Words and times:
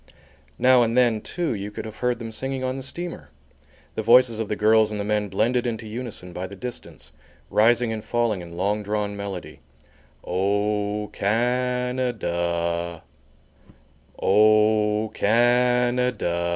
Now 0.57 0.81
and 0.81 0.97
then, 0.97 1.21
too, 1.21 1.53
you 1.53 1.69
could 1.69 1.85
have 1.85 1.97
heard 1.97 2.17
them 2.17 2.31
singing 2.31 2.63
on 2.63 2.75
the 2.75 2.81
steamer, 2.81 3.29
the 3.93 4.01
voices 4.01 4.39
of 4.39 4.47
the 4.47 4.55
girls 4.55 4.89
and 4.89 4.99
the 4.99 5.05
men 5.05 5.29
blended 5.29 5.67
into 5.67 5.85
unison 5.85 6.33
by 6.33 6.47
the 6.47 6.55
distance, 6.55 7.11
rising 7.51 7.93
and 7.93 8.03
falling 8.03 8.41
in 8.41 8.57
long 8.57 8.81
drawn 8.81 9.15
melody: 9.15 9.59
"O 10.23 11.11
Can 11.13 11.99
a 11.99 12.11
da 12.13 13.01
O 14.19 15.09
Can 15.13 15.99
a 15.99 16.11
da." 16.11 16.49